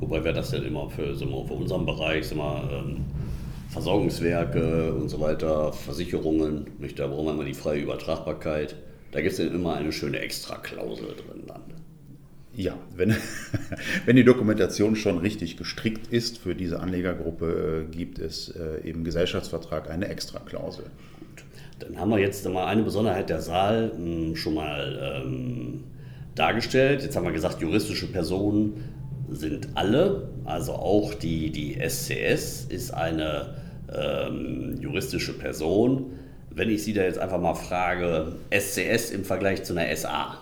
Wobei 0.00 0.22
wäre 0.22 0.34
das 0.34 0.50
denn 0.50 0.64
immer 0.64 0.88
für, 0.88 1.14
sagen 1.14 1.30
wir, 1.30 1.44
für 1.44 1.54
unseren 1.54 1.84
Bereich, 1.84 2.28
sagen 2.28 2.40
wir, 2.40 2.70
ähm, 2.72 3.04
Versorgungswerke 3.70 4.94
und 4.94 5.08
so 5.08 5.20
weiter, 5.20 5.72
Versicherungen, 5.72 6.66
nicht, 6.78 6.98
da 6.98 7.06
brauchen 7.06 7.26
wir 7.26 7.32
immer 7.32 7.44
die 7.44 7.54
freie 7.54 7.80
Übertragbarkeit. 7.80 8.76
Da 9.12 9.20
gibt 9.20 9.32
es 9.32 9.38
dann 9.38 9.54
immer 9.54 9.74
eine 9.74 9.92
schöne 9.92 10.18
Extraklausel 10.20 11.08
drin 11.08 11.44
dann. 11.46 11.62
Ja, 12.58 12.76
wenn, 12.96 13.14
wenn 14.04 14.16
die 14.16 14.24
Dokumentation 14.24 14.96
schon 14.96 15.18
richtig 15.18 15.56
gestrickt 15.56 16.08
ist 16.12 16.38
für 16.38 16.56
diese 16.56 16.80
Anlegergruppe, 16.80 17.86
äh, 17.86 17.96
gibt 17.96 18.18
es 18.18 18.48
äh, 18.48 18.80
im 18.82 19.04
Gesellschaftsvertrag 19.04 19.88
eine 19.88 20.08
Extraklausel. 20.08 20.86
Dann 21.78 22.00
haben 22.00 22.10
wir 22.10 22.18
jetzt 22.18 22.44
mal 22.48 22.66
eine 22.66 22.82
Besonderheit 22.82 23.30
der 23.30 23.42
Saal 23.42 23.92
hm, 23.94 24.34
schon 24.34 24.54
mal 24.54 25.22
ähm, 25.24 25.84
dargestellt. 26.34 27.02
Jetzt 27.02 27.14
haben 27.14 27.26
wir 27.26 27.30
gesagt, 27.30 27.62
juristische 27.62 28.08
Personen 28.08 28.82
sind 29.30 29.68
alle, 29.74 30.28
also 30.44 30.72
auch 30.72 31.14
die, 31.14 31.52
die 31.52 31.78
SCS 31.78 32.64
ist 32.68 32.90
eine 32.92 33.54
ähm, 33.94 34.74
juristische 34.80 35.38
Person. 35.38 36.06
Wenn 36.50 36.70
ich 36.70 36.82
Sie 36.82 36.92
da 36.92 37.02
jetzt 37.02 37.20
einfach 37.20 37.40
mal 37.40 37.54
frage, 37.54 38.32
SCS 38.50 39.12
im 39.12 39.24
Vergleich 39.24 39.62
zu 39.62 39.76
einer 39.76 39.94
SA, 39.94 40.38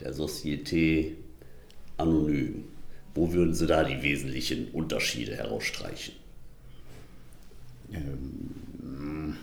der 0.00 0.14
Société 0.14 1.16
Anonyme, 1.96 2.64
wo 3.14 3.32
würden 3.32 3.54
Sie 3.54 3.66
da 3.66 3.84
die 3.84 4.02
wesentlichen 4.02 4.68
Unterschiede 4.72 5.36
herausstreichen? 5.36 6.14
Ähm, 7.92 9.36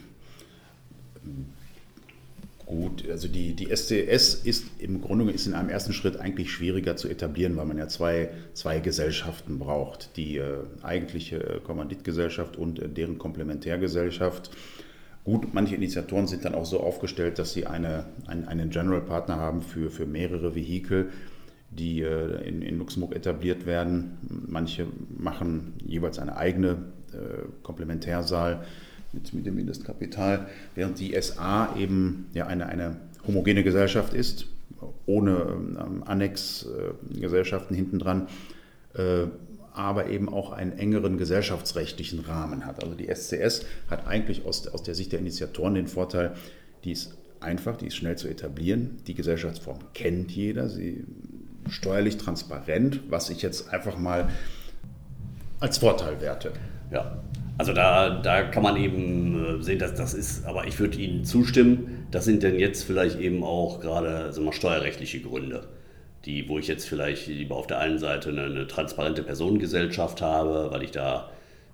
Gut, 2.71 3.03
also 3.09 3.27
die, 3.27 3.53
die 3.53 3.65
SCS 3.75 4.33
ist 4.45 4.67
im 4.79 5.01
Grunde 5.01 5.29
ist 5.29 5.45
in 5.45 5.53
einem 5.55 5.67
ersten 5.67 5.91
Schritt 5.91 6.15
eigentlich 6.15 6.53
schwieriger 6.53 6.95
zu 6.95 7.09
etablieren, 7.09 7.57
weil 7.57 7.65
man 7.65 7.77
ja 7.77 7.89
zwei, 7.89 8.29
zwei 8.53 8.79
Gesellschaften 8.79 9.59
braucht. 9.59 10.15
Die 10.15 10.37
äh, 10.37 10.59
eigentliche 10.81 11.59
Kommanditgesellschaft 11.65 12.55
und 12.55 12.79
äh, 12.79 12.87
deren 12.87 13.17
Komplementärgesellschaft. 13.17 14.51
Gut, 15.25 15.53
manche 15.53 15.75
Initiatoren 15.75 16.27
sind 16.27 16.45
dann 16.45 16.55
auch 16.55 16.65
so 16.65 16.79
aufgestellt, 16.79 17.39
dass 17.39 17.51
sie 17.51 17.65
eine, 17.67 18.05
ein, 18.25 18.47
einen 18.47 18.69
General 18.69 19.01
Partner 19.01 19.35
haben 19.35 19.61
für, 19.61 19.91
für 19.91 20.05
mehrere 20.05 20.55
Vehikel, 20.55 21.09
die 21.71 22.01
äh, 22.01 22.47
in, 22.47 22.61
in 22.61 22.77
Luxemburg 22.77 23.15
etabliert 23.15 23.65
werden. 23.65 24.17
Manche 24.47 24.87
machen 25.17 25.73
jeweils 25.85 26.19
eine 26.19 26.37
eigene 26.37 26.77
äh, 27.13 27.43
Komplementärsaal 27.63 28.63
mit, 29.13 29.33
mit 29.33 29.45
dem 29.45 29.55
Mindestkapital, 29.55 30.47
während 30.75 30.99
die 30.99 31.19
SA 31.19 31.75
eben 31.77 32.27
ja 32.33 32.47
eine, 32.47 32.67
eine 32.67 32.97
homogene 33.25 33.63
Gesellschaft 33.63 34.13
ist, 34.13 34.47
ohne 35.05 35.31
ähm, 35.49 36.03
Annexgesellschaften 36.05 37.75
äh, 37.75 37.79
hintendran, 37.79 38.27
äh, 38.95 39.25
aber 39.73 40.09
eben 40.09 40.27
auch 40.27 40.51
einen 40.51 40.73
engeren 40.73 41.17
gesellschaftsrechtlichen 41.17 42.19
Rahmen 42.21 42.65
hat. 42.65 42.83
Also 42.83 42.95
die 42.95 43.07
SCS 43.13 43.65
hat 43.89 44.07
eigentlich 44.07 44.45
aus, 44.45 44.67
aus 44.67 44.83
der 44.83 44.95
Sicht 44.95 45.13
der 45.13 45.19
Initiatoren 45.19 45.75
den 45.75 45.87
Vorteil, 45.87 46.33
die 46.83 46.91
ist 46.91 47.17
einfach, 47.39 47.77
die 47.77 47.87
ist 47.87 47.95
schnell 47.95 48.17
zu 48.17 48.27
etablieren, 48.27 48.97
die 49.07 49.15
Gesellschaftsform 49.15 49.79
kennt 49.93 50.31
jeder, 50.31 50.69
sie 50.69 51.05
steuerlich 51.71 52.17
transparent, 52.17 53.01
was 53.09 53.29
ich 53.29 53.41
jetzt 53.41 53.69
einfach 53.69 53.97
mal 53.97 54.29
als 55.59 55.77
Vorteil 55.77 56.19
werte. 56.21 56.51
Ja, 56.91 57.17
also 57.57 57.73
da, 57.73 58.21
da 58.21 58.43
kann 58.43 58.63
man 58.63 58.75
eben 58.75 59.59
äh, 59.59 59.63
sehen, 59.63 59.79
dass 59.79 59.95
das 59.95 60.13
ist, 60.13 60.45
aber 60.45 60.67
ich 60.67 60.79
würde 60.79 60.97
Ihnen 60.97 61.23
zustimmen, 61.25 62.07
das 62.11 62.25
sind 62.25 62.43
denn 62.43 62.59
jetzt 62.59 62.83
vielleicht 62.83 63.19
eben 63.19 63.43
auch 63.43 63.79
gerade 63.79 64.09
also 64.09 64.41
mal 64.41 64.51
steuerrechtliche 64.51 65.21
Gründe, 65.21 65.67
die, 66.25 66.49
wo 66.49 66.59
ich 66.59 66.67
jetzt 66.67 66.87
vielleicht 66.87 67.27
lieber 67.27 67.55
auf 67.55 67.67
der 67.67 67.79
einen 67.79 67.99
Seite 67.99 68.29
eine, 68.29 68.43
eine 68.43 68.67
transparente 68.67 69.23
Personengesellschaft 69.23 70.21
habe, 70.21 70.69
weil 70.71 70.83
ich 70.83 70.91
da 70.91 71.29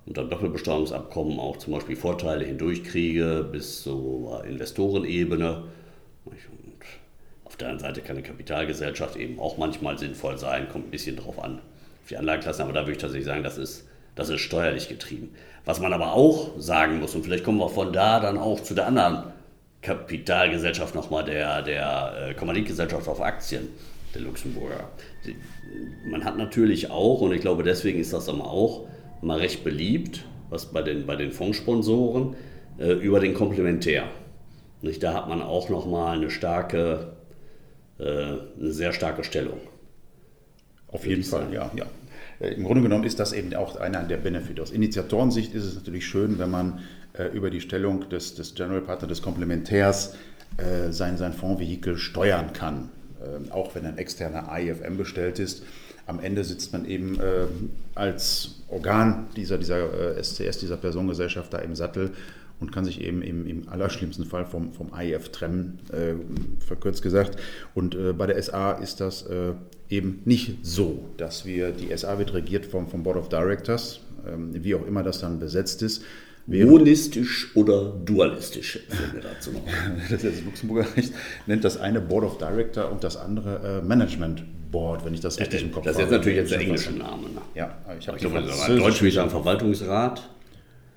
unter 0.06 0.22
dem 0.22 0.30
Doppelbesteuerungsabkommen 0.30 1.38
auch 1.38 1.56
zum 1.58 1.74
Beispiel 1.74 1.96
Vorteile 1.96 2.44
hindurchkriege 2.44 3.46
bis 3.50 3.82
zur 3.82 4.44
Investorenebene. 4.44 5.64
Auf 7.48 7.56
der 7.56 7.68
anderen 7.68 7.94
Seite 7.94 8.06
kann 8.06 8.16
eine 8.16 8.24
Kapitalgesellschaft 8.24 9.16
eben 9.16 9.40
auch 9.40 9.58
manchmal 9.58 9.98
sinnvoll 9.98 10.38
sein, 10.38 10.68
kommt 10.68 10.88
ein 10.88 10.90
bisschen 10.90 11.16
drauf 11.16 11.42
an, 11.42 11.58
auf 11.58 12.08
die 12.08 12.16
Anlageklassen, 12.16 12.62
aber 12.62 12.72
da 12.72 12.82
würde 12.82 12.92
ich 12.92 12.98
tatsächlich 12.98 13.26
sagen, 13.26 13.42
das 13.42 13.58
ist 13.58 13.88
das 14.18 14.30
ist 14.30 14.40
steuerlich 14.40 14.88
getrieben. 14.88 15.30
Was 15.64 15.78
man 15.78 15.92
aber 15.92 16.12
auch 16.12 16.58
sagen 16.58 16.98
muss, 16.98 17.14
und 17.14 17.22
vielleicht 17.22 17.44
kommen 17.44 17.58
wir 17.58 17.68
von 17.68 17.92
da 17.92 18.18
dann 18.18 18.36
auch 18.36 18.60
zu 18.60 18.74
der 18.74 18.88
anderen 18.88 19.32
Kapitalgesellschaft 19.80 20.96
nochmal, 20.96 21.24
der, 21.24 21.62
der 21.62 22.30
äh, 22.30 22.34
Kommanditgesellschaft 22.34 23.06
auf 23.06 23.20
Aktien, 23.20 23.68
der 24.14 24.22
Luxemburger. 24.22 24.88
Man 26.10 26.24
hat 26.24 26.36
natürlich 26.36 26.90
auch, 26.90 27.20
und 27.20 27.32
ich 27.32 27.40
glaube 27.40 27.62
deswegen 27.62 28.00
ist 28.00 28.12
das 28.12 28.26
dann 28.26 28.40
auch 28.40 28.88
mal 29.22 29.38
recht 29.38 29.62
beliebt, 29.62 30.24
was 30.50 30.66
bei 30.66 30.82
den, 30.82 31.06
bei 31.06 31.14
den 31.14 31.30
Fondssponsoren, 31.30 32.34
äh, 32.78 32.90
über 32.94 33.20
den 33.20 33.34
Komplementär. 33.34 34.08
Nicht? 34.82 35.00
Da 35.04 35.14
hat 35.14 35.28
man 35.28 35.42
auch 35.42 35.68
nochmal 35.68 36.16
eine 36.16 36.30
starke, 36.30 37.12
eine 37.98 38.72
sehr 38.72 38.92
starke 38.92 39.24
Stellung. 39.24 39.60
Auf 40.88 41.06
jeden 41.06 41.24
Fall, 41.24 41.52
ja, 41.52 41.70
ja. 41.74 41.86
Äh, 42.40 42.54
Im 42.54 42.64
Grunde 42.64 42.82
genommen 42.82 43.04
ist 43.04 43.20
das 43.20 43.32
eben 43.32 43.54
auch 43.54 43.76
einer 43.76 44.02
der 44.04 44.16
Benefits. 44.16 44.60
Aus 44.60 44.70
Initiatorensicht 44.70 45.54
ist 45.54 45.64
es 45.64 45.74
natürlich 45.74 46.06
schön, 46.06 46.38
wenn 46.38 46.50
man 46.50 46.80
äh, 47.14 47.26
über 47.28 47.50
die 47.50 47.60
Stellung 47.60 48.08
des, 48.08 48.34
des 48.34 48.54
General 48.54 48.80
Partner, 48.80 49.08
des 49.08 49.22
Komplementärs, 49.22 50.14
äh, 50.56 50.92
sein, 50.92 51.16
sein 51.16 51.32
Fondsvehikel 51.32 51.98
steuern 51.98 52.52
kann. 52.52 52.90
Ähm, 53.22 53.50
auch 53.50 53.74
wenn 53.74 53.84
ein 53.84 53.98
externer 53.98 54.50
AIFM 54.50 54.96
bestellt 54.96 55.38
ist. 55.38 55.64
Am 56.06 56.20
Ende 56.20 56.42
sitzt 56.42 56.72
man 56.72 56.86
eben 56.86 57.20
als 57.94 58.62
Organ 58.68 59.26
dieser, 59.36 59.58
dieser 59.58 60.16
SCS, 60.16 60.56
dieser 60.56 60.78
Personengesellschaft 60.78 61.52
da 61.52 61.58
im 61.58 61.74
Sattel 61.74 62.12
und 62.60 62.72
kann 62.72 62.84
sich 62.84 63.00
eben 63.00 63.22
im, 63.22 63.46
im 63.46 63.68
allerschlimmsten 63.68 64.24
Fall 64.24 64.44
vom, 64.44 64.72
vom 64.72 64.92
AIF 64.92 65.30
trennen, 65.30 65.78
äh, 65.92 66.14
verkürzt 66.64 67.02
gesagt. 67.02 67.38
Und 67.74 67.94
äh, 67.94 68.12
bei 68.12 68.26
der 68.26 68.42
SA 68.42 68.72
ist 68.72 69.00
das 69.00 69.22
äh, 69.22 69.52
eben 69.88 70.20
nicht 70.24 70.58
so, 70.62 71.04
dass 71.16 71.44
wir, 71.46 71.72
die 71.72 71.96
SA 71.96 72.18
wird 72.18 72.34
regiert 72.34 72.66
vom, 72.66 72.88
vom 72.88 73.02
Board 73.02 73.16
of 73.16 73.28
Directors, 73.28 74.00
ähm, 74.26 74.50
wie 74.52 74.74
auch 74.74 74.86
immer 74.86 75.02
das 75.02 75.20
dann 75.20 75.38
besetzt 75.38 75.82
ist. 75.82 76.02
Monistisch 76.46 77.54
oder 77.54 77.92
dualistisch, 78.06 78.80
wir 79.12 79.20
dazu 79.20 79.52
noch. 79.52 79.60
das 80.10 80.24
ist 80.24 80.44
Luxemburger 80.46 80.86
Recht, 80.96 81.12
nennt 81.46 81.62
das 81.62 81.76
eine 81.76 82.00
Board 82.00 82.24
of 82.24 82.38
Director 82.38 82.90
und 82.90 83.04
das 83.04 83.18
andere 83.18 83.80
äh, 83.82 83.86
Management 83.86 84.44
Board, 84.70 85.04
wenn 85.04 85.12
ich 85.12 85.20
das 85.20 85.38
richtig 85.38 85.62
im 85.62 85.72
Kopf 85.72 85.86
habe. 85.86 85.88
Das 85.88 85.96
ist 85.96 86.02
jetzt 86.02 86.10
natürlich 86.10 86.38
jetzt 86.38 86.50
der 86.50 86.60
englische 86.60 86.92
Name. 86.92 87.24
Ne? 87.24 87.40
Ja, 87.54 87.76
ich 87.98 88.08
habe 88.08 88.18
glaube, 88.18 88.42
Deutsch 88.78 89.02
ich 89.02 89.14
sagen 89.14 89.30
Verwaltungsrat. 89.30 90.26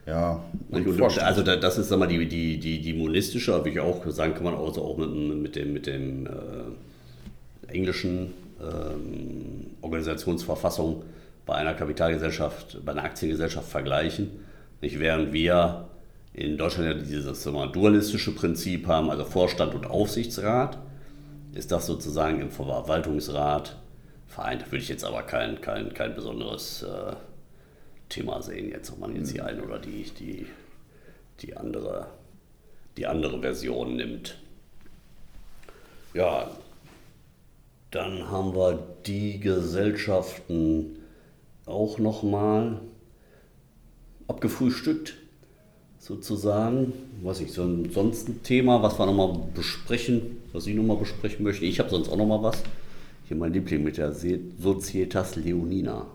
Ja, 0.06 0.44
und, 0.72 0.88
und, 0.88 1.20
also 1.20 1.44
das 1.44 1.78
ist 1.78 1.90
sag 1.90 2.00
mal, 2.00 2.08
die, 2.08 2.28
die, 2.28 2.60
die, 2.60 2.82
die 2.82 2.94
monistische, 2.94 3.54
habe 3.54 3.70
ich 3.70 3.80
auch 3.80 4.04
sagen, 4.08 4.34
kann 4.34 4.44
man 4.44 4.56
also 4.56 4.82
auch 4.82 4.98
mit, 4.98 5.12
mit 5.12 5.56
dem, 5.56 5.74
mit 5.74 5.86
dem 5.86 6.26
äh, 6.26 7.72
englischen 7.72 8.34
ähm, 8.60 9.68
Organisationsverfassung 9.82 11.04
bei 11.46 11.56
einer 11.56 11.74
Kapitalgesellschaft, 11.74 12.84
bei 12.84 12.94
einer 12.94 13.04
Aktiengesellschaft 13.04 13.70
vergleichen. 13.70 14.32
Nicht, 14.82 15.00
während 15.00 15.34
wir 15.34 15.88
in 16.34 16.58
Deutschland 16.58 16.88
ja 16.88 16.94
dieses 16.94 17.46
mal, 17.46 17.68
dualistische 17.68 18.34
Prinzip 18.34 18.88
haben, 18.88 19.10
also 19.10 19.26
Vorstand 19.26 19.76
und 19.76 19.86
Aufsichtsrat, 19.86 20.78
ist 21.54 21.72
das 21.72 21.86
sozusagen 21.86 22.42
im 22.42 22.50
Verwaltungsrat 22.50 23.76
vereint. 24.28 24.62
Da 24.62 24.66
würde 24.68 24.78
ich 24.78 24.90
jetzt 24.90 25.04
aber 25.04 25.24
kein, 25.24 25.60
kein, 25.62 25.94
kein 25.94 26.16
besonderes 26.16 26.84
äh, 26.84 27.14
Thema 28.12 28.42
sehen, 28.42 28.70
jetzt 28.70 28.92
ob 28.92 29.00
man 29.00 29.16
jetzt 29.16 29.34
die 29.34 29.40
mhm. 29.40 29.48
eine 29.48 29.64
oder 29.64 29.80
die, 29.80 30.04
die, 30.20 30.46
die, 31.42 31.58
andere, 31.58 32.08
die 32.98 33.08
andere 33.08 33.40
Version 33.42 33.96
nimmt. 33.96 34.38
Ja, 36.14 36.52
dann 37.90 38.30
haben 38.30 38.54
wir 38.56 38.80
die 39.06 39.40
Gesellschaften 39.40 40.98
auch 41.66 42.00
nochmal 42.00 42.80
abgefrühstückt, 44.28 45.16
sozusagen. 46.00 46.94
Was 47.22 47.40
ich 47.40 47.54
sonst 47.54 48.28
ein 48.28 48.44
Thema, 48.44 48.82
was 48.82 48.98
wir 48.98 49.06
nochmal 49.06 49.40
besprechen, 49.54 50.38
was 50.52 50.68
ich 50.68 50.76
nochmal 50.76 50.98
besprechen 50.98 51.44
möchte. 51.44 51.66
Ich 51.66 51.80
habe 51.80 51.90
sonst 51.90 52.10
auch 52.10 52.18
nochmal 52.18 52.44
was. 52.44 52.64
Hier 53.28 53.38
mein 53.38 53.54
Liebling 53.54 53.84
mit 53.84 53.98
der 53.98 54.14
Societas 54.14 55.36
Leonina. 55.36 56.08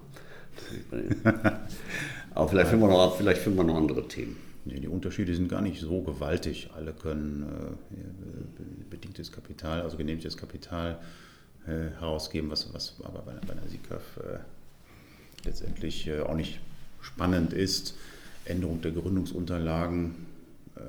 Aber 2.34 2.48
vielleicht 2.48 2.70
finden, 2.70 2.84
wir 2.84 2.90
noch, 2.90 3.16
vielleicht 3.16 3.40
finden 3.40 3.58
wir 3.58 3.64
noch 3.64 3.76
andere 3.76 4.06
Themen. 4.08 4.36
Nee, 4.64 4.80
die 4.80 4.88
Unterschiede 4.88 5.34
sind 5.34 5.48
gar 5.48 5.62
nicht 5.62 5.80
so 5.80 6.02
gewaltig. 6.02 6.70
Alle 6.74 6.92
können 6.92 7.46
äh, 7.92 8.90
bedingtes 8.90 9.32
Kapital, 9.32 9.82
also 9.82 9.96
genehmigtes 9.96 10.36
Kapital 10.36 10.98
äh, 11.66 11.98
herausgeben, 11.98 12.50
was, 12.50 12.72
was 12.74 12.96
aber 13.04 13.20
bei, 13.20 13.32
bei 13.46 13.52
einer 13.52 13.68
SICAF 13.68 14.02
äh, 14.18 14.38
letztendlich 15.44 16.08
äh, 16.08 16.20
auch 16.20 16.34
nicht 16.34 16.60
spannend 17.00 17.52
ist. 17.52 17.94
Änderung 18.44 18.82
der 18.82 18.92
Gründungsunterlagen. 18.92 20.14
Äh, 20.76 20.80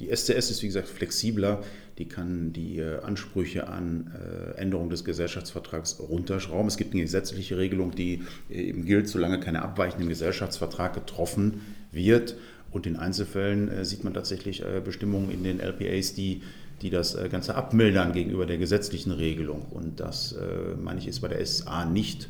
die 0.00 0.14
SCS 0.14 0.50
ist 0.50 0.62
wie 0.62 0.66
gesagt 0.66 0.88
flexibler 0.88 1.62
die 1.98 2.06
kann 2.06 2.52
die 2.52 2.78
äh, 2.78 3.00
Ansprüche 3.00 3.66
an 3.66 4.12
äh, 4.14 4.56
Änderung 4.58 4.88
des 4.88 5.04
Gesellschaftsvertrags 5.04 5.98
runterschrauben. 5.98 6.68
Es 6.68 6.76
gibt 6.76 6.94
eine 6.94 7.02
gesetzliche 7.02 7.58
Regelung, 7.58 7.90
die 7.94 8.22
äh, 8.48 8.62
eben 8.62 8.84
gilt, 8.84 9.08
solange 9.08 9.40
keine 9.40 9.62
Abweichung 9.62 10.02
im 10.02 10.08
Gesellschaftsvertrag 10.08 10.94
getroffen 10.94 11.60
wird. 11.90 12.36
Und 12.70 12.86
in 12.86 12.96
Einzelfällen 12.96 13.82
sieht 13.86 14.04
man 14.04 14.12
tatsächlich 14.12 14.62
Bestimmungen 14.84 15.30
in 15.30 15.42
den 15.42 15.58
LPAs, 15.58 16.12
die, 16.12 16.42
die 16.82 16.90
das 16.90 17.16
Ganze 17.30 17.54
abmildern 17.54 18.12
gegenüber 18.12 18.44
der 18.44 18.58
gesetzlichen 18.58 19.10
Regelung. 19.10 19.62
Und 19.70 20.00
das, 20.00 20.36
meine 20.78 21.00
ich, 21.00 21.08
ist 21.08 21.20
bei 21.20 21.28
der 21.28 21.46
SA 21.46 21.86
nicht 21.86 22.28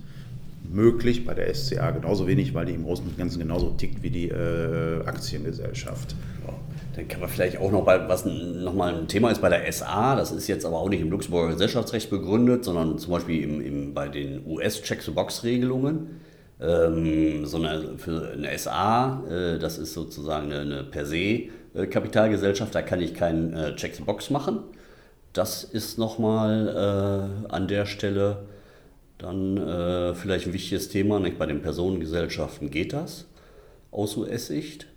möglich, 0.72 1.24
bei 1.26 1.34
der 1.34 1.52
SCA 1.52 1.90
genauso 1.90 2.28
wenig, 2.28 2.54
weil 2.54 2.66
die 2.66 2.74
im 2.74 2.84
Großen 2.84 3.04
und 3.04 3.18
Ganzen 3.18 3.40
genauso 3.40 3.70
tickt 3.70 4.00
wie 4.04 4.10
die 4.10 4.32
Aktiengesellschaft. 4.32 6.14
Ja 6.46 6.54
Dann 6.98 7.06
kann 7.06 7.20
man 7.20 7.28
vielleicht 7.28 7.58
auch 7.58 7.70
noch 7.70 7.84
bei, 7.84 8.08
was 8.08 8.24
nochmal 8.24 8.92
ein 8.92 9.06
Thema 9.06 9.30
ist 9.30 9.40
bei 9.40 9.48
der 9.48 9.72
SA, 9.72 10.16
das 10.16 10.32
ist 10.32 10.48
jetzt 10.48 10.66
aber 10.66 10.78
auch 10.78 10.88
nicht 10.88 11.00
im 11.00 11.10
Luxemburger 11.10 11.52
Gesellschaftsrecht 11.52 12.10
begründet, 12.10 12.64
sondern 12.64 12.98
zum 12.98 13.12
Beispiel 13.12 13.44
im, 13.44 13.60
im, 13.60 13.94
bei 13.94 14.08
den 14.08 14.44
US-Check-the-Box-Regelungen, 14.44 16.20
ähm, 16.60 17.46
sondern 17.46 17.98
für 17.98 18.32
eine 18.32 18.58
SA, 18.58 19.22
äh, 19.30 19.60
das 19.60 19.78
ist 19.78 19.94
sozusagen 19.94 20.50
eine, 20.50 20.62
eine 20.62 20.82
per 20.82 21.06
se 21.06 21.16
äh, 21.16 21.86
Kapitalgesellschaft, 21.88 22.74
da 22.74 22.82
kann 22.82 23.00
ich 23.00 23.14
keinen 23.14 23.54
äh, 23.54 23.76
Check-the-Box 23.76 24.30
machen. 24.30 24.64
Das 25.32 25.62
ist 25.62 25.98
nochmal 25.98 27.38
äh, 27.46 27.52
an 27.52 27.68
der 27.68 27.86
Stelle 27.86 28.38
dann 29.18 29.56
äh, 29.56 30.14
vielleicht 30.16 30.48
ein 30.48 30.52
wichtiges 30.52 30.88
Thema. 30.88 31.20
Nicht? 31.20 31.38
Bei 31.38 31.46
den 31.46 31.62
Personengesellschaften 31.62 32.70
geht 32.70 32.92
das 32.92 33.26
aus 33.92 34.16
US-Sicht. 34.16 34.88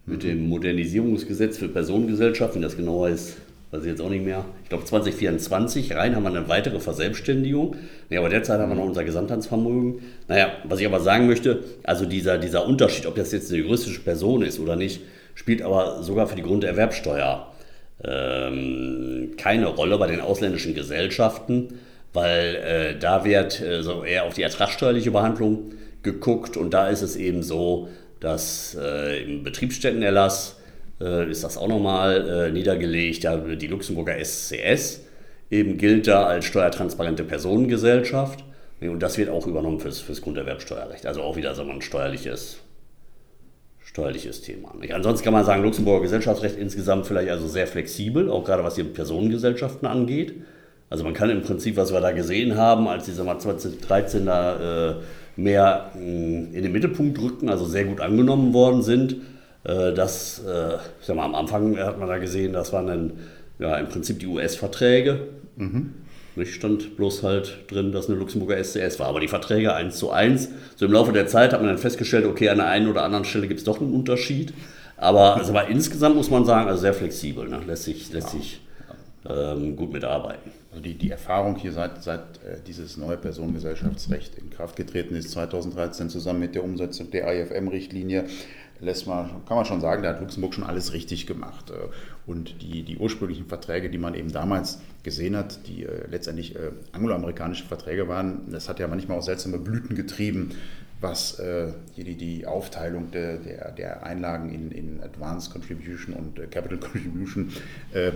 mit 0.06 0.22
dem 0.22 0.48
Modernisierungsgesetz 0.48 1.58
für 1.58 1.68
Personengesellschaften, 1.68 2.62
das 2.62 2.76
genauer 2.76 3.10
ist, 3.10 3.36
weiß 3.72 3.82
ich 3.82 3.88
jetzt 3.88 4.02
auch 4.02 4.10
nicht 4.10 4.24
mehr. 4.24 4.44
Ich 4.62 4.68
glaube 4.68 4.84
2024 4.84 5.94
rein 5.96 6.14
haben 6.14 6.22
wir 6.22 6.28
eine 6.28 6.48
weitere 6.48 6.78
Verselbstständigung. 6.78 7.76
Ja, 8.10 8.20
aber 8.20 8.28
derzeit 8.28 8.60
haben 8.60 8.68
wir 8.68 8.76
noch 8.76 8.84
unser 8.84 9.02
Gesamthandsvermögen. 9.02 10.02
Naja, 10.28 10.52
was 10.64 10.78
ich 10.78 10.86
aber 10.86 11.00
sagen 11.00 11.26
möchte, 11.26 11.64
also 11.82 12.04
dieser, 12.04 12.36
dieser 12.36 12.66
Unterschied, 12.66 13.06
ob 13.06 13.14
das 13.14 13.32
jetzt 13.32 13.50
eine 13.50 13.62
juristische 13.62 14.00
Person 14.00 14.42
ist 14.42 14.60
oder 14.60 14.76
nicht, 14.76 15.00
spielt 15.34 15.62
aber 15.62 16.02
sogar 16.02 16.26
für 16.26 16.36
die 16.36 16.42
Grunderwerbsteuer 16.42 17.50
ähm, 18.04 19.30
keine 19.38 19.66
Rolle 19.66 19.96
bei 19.96 20.06
den 20.06 20.20
ausländischen 20.20 20.74
Gesellschaften, 20.74 21.80
weil 22.12 22.56
äh, 22.56 22.98
da 22.98 23.24
wird 23.24 23.62
äh, 23.62 23.82
so 23.82 24.04
eher 24.04 24.24
auf 24.24 24.34
die 24.34 24.42
ertragssteuerliche 24.42 25.12
Behandlung 25.12 25.72
geguckt 26.02 26.58
und 26.58 26.74
da 26.74 26.88
ist 26.88 27.00
es 27.00 27.16
eben 27.16 27.42
so, 27.42 27.88
dass 28.20 28.76
äh, 28.78 29.22
im 29.22 29.44
Betriebsstättenerlass 29.44 30.56
äh, 31.02 31.30
ist 31.30 31.44
das 31.44 31.56
auch 31.56 31.68
nochmal 31.68 32.28
äh, 32.28 32.52
niedergelegt. 32.52 33.24
Ja, 33.24 33.36
die 33.36 33.66
Luxemburger 33.66 34.22
SCS 34.24 35.00
eben 35.50 35.76
gilt 35.76 36.06
da 36.06 36.24
als 36.24 36.44
steuertransparente 36.46 37.24
Personengesellschaft. 37.24 38.44
Und 38.80 39.00
das 39.00 39.18
wird 39.18 39.28
auch 39.28 39.46
übernommen 39.46 39.78
fürs, 39.78 40.00
fürs 40.00 40.22
Grunderwerbsteuerrecht. 40.22 41.06
Also 41.06 41.22
auch 41.22 41.36
wieder 41.36 41.54
so 41.54 41.62
ein 41.62 41.82
steuerliches, 41.82 42.58
steuerliches 43.84 44.42
Thema. 44.42 44.74
Ansonsten 44.92 45.24
kann 45.24 45.34
man 45.34 45.44
sagen, 45.44 45.62
Luxemburger 45.62 46.02
Gesellschaftsrecht 46.02 46.56
insgesamt 46.56 47.06
vielleicht 47.06 47.30
also 47.30 47.46
sehr 47.46 47.66
flexibel, 47.66 48.28
auch 48.28 48.44
gerade 48.44 48.64
was 48.64 48.74
die 48.74 48.82
Personengesellschaften 48.82 49.86
angeht. 49.86 50.34
Also 50.90 51.04
man 51.04 51.14
kann 51.14 51.30
im 51.30 51.42
Prinzip, 51.42 51.76
was 51.76 51.92
wir 51.92 52.00
da 52.00 52.12
gesehen 52.12 52.56
haben, 52.56 52.88
als 52.88 53.04
die 53.04 53.14
2013 53.14 54.26
da 54.26 54.90
äh, 54.90 54.94
mehr 55.36 55.90
mh, 55.94 56.00
mm, 56.00 56.54
in 56.54 56.62
den 56.62 56.72
Mittelpunkt 56.72 57.20
rückten, 57.20 57.48
also 57.48 57.64
sehr 57.64 57.84
gut 57.84 58.00
angenommen 58.00 58.52
worden 58.52 58.82
sind, 58.82 59.16
das, 59.64 60.42
äh, 60.46 60.74
ich 61.00 61.06
sag 61.06 61.16
mal, 61.16 61.24
am 61.24 61.34
Anfang 61.34 61.78
hat 61.78 61.98
man 61.98 62.08
da 62.08 62.18
gesehen, 62.18 62.52
das 62.52 62.72
waren 62.72 62.86
dann 62.86 63.12
ja, 63.58 63.76
im 63.76 63.88
Prinzip 63.88 64.18
die 64.18 64.26
US-Verträge. 64.26 65.28
Mhm. 65.56 65.94
Nicht 66.34 66.54
stand 66.54 66.96
bloß 66.96 67.22
halt 67.22 67.58
drin, 67.68 67.92
dass 67.92 68.08
eine 68.08 68.18
Luxemburger 68.18 68.62
SCS 68.62 68.98
war. 68.98 69.06
Aber 69.06 69.20
die 69.20 69.28
Verträge 69.28 69.74
eins 69.74 69.98
zu 69.98 70.10
eins. 70.10 70.48
So 70.76 70.86
im 70.86 70.92
Laufe 70.92 71.12
der 71.12 71.26
Zeit 71.26 71.52
hat 71.52 71.60
man 71.60 71.68
dann 71.68 71.78
festgestellt, 71.78 72.24
okay, 72.24 72.48
an 72.48 72.56
der 72.56 72.68
einen 72.68 72.88
oder 72.88 73.04
anderen 73.04 73.24
Stelle 73.24 73.46
gibt 73.48 73.60
es 73.60 73.64
doch 73.64 73.80
einen 73.80 73.92
Unterschied. 73.92 74.54
Aber, 74.96 75.36
also, 75.36 75.50
aber 75.50 75.68
insgesamt 75.68 76.16
muss 76.16 76.30
man 76.30 76.44
sagen, 76.44 76.68
also 76.68 76.80
sehr 76.80 76.94
flexibel, 76.94 77.48
ne? 77.48 77.60
lässt 77.66 77.84
sich, 77.84 78.12
lässt 78.12 78.32
ja. 78.32 78.40
sich 78.40 78.60
ähm, 79.28 79.76
gut 79.76 79.92
mitarbeiten. 79.92 80.52
Also 80.70 80.82
die, 80.82 80.94
die 80.94 81.10
Erfahrung 81.10 81.56
hier 81.56 81.72
seit, 81.72 82.02
seit 82.02 82.20
äh, 82.20 82.58
dieses 82.66 82.96
neue 82.96 83.16
Personengesellschaftsrecht 83.16 84.38
in 84.38 84.50
Kraft 84.50 84.76
getreten 84.76 85.14
ist, 85.14 85.30
2013 85.32 86.08
zusammen 86.08 86.40
mit 86.40 86.54
der 86.54 86.64
Umsetzung 86.64 87.10
der 87.10 87.30
IFM-Richtlinie, 87.30 88.24
lässt 88.82 89.06
man, 89.06 89.44
kann 89.46 89.56
man 89.56 89.64
schon 89.64 89.80
sagen, 89.80 90.02
da 90.02 90.10
hat 90.10 90.20
Luxemburg 90.20 90.54
schon 90.54 90.64
alles 90.64 90.92
richtig 90.92 91.26
gemacht. 91.26 91.70
Äh, 91.70 91.74
und 92.26 92.60
die, 92.60 92.82
die 92.82 92.98
ursprünglichen 92.98 93.46
Verträge, 93.46 93.88
die 93.88 93.98
man 93.98 94.14
eben 94.14 94.30
damals 94.32 94.80
gesehen 95.02 95.36
hat, 95.36 95.66
die 95.66 95.84
äh, 95.84 96.06
letztendlich 96.10 96.56
äh, 96.56 96.72
angloamerikanische 96.90 97.64
Verträge 97.64 98.08
waren, 98.08 98.50
das 98.50 98.68
hat 98.68 98.80
ja 98.80 98.88
manchmal 98.88 99.18
auch 99.18 99.22
seltsame 99.22 99.58
Blüten 99.58 99.96
getrieben, 99.96 100.50
was 101.00 101.42
die, 101.96 102.14
die 102.14 102.46
Aufteilung 102.46 103.10
der, 103.10 103.36
der, 103.72 104.06
Einlagen 104.06 104.54
in, 104.54 104.70
in 104.70 105.02
Advanced 105.02 105.52
Contribution 105.52 106.14
und 106.14 106.36
Capital 106.52 106.78
Contribution 106.92 107.50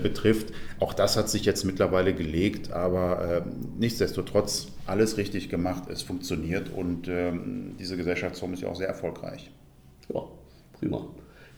betrifft. 0.05 0.53
Auch 0.79 0.95
das 0.95 1.17
hat 1.17 1.29
sich 1.29 1.45
jetzt 1.45 1.65
mittlerweile 1.65 2.15
gelegt, 2.15 2.71
aber 2.71 3.45
nichtsdestotrotz 3.77 4.69
alles 4.87 5.17
richtig 5.17 5.49
gemacht, 5.49 5.91
es 5.91 6.03
funktioniert 6.03 6.73
und 6.73 7.09
ähm, 7.09 7.75
diese 7.77 7.97
Gesellschaftsform 7.97 8.55
ist 8.55 8.63
ja 8.63 8.69
auch 8.69 8.77
sehr 8.77 8.87
erfolgreich. 8.87 9.51
Ja. 10.15 10.23
Prima. 10.79 11.07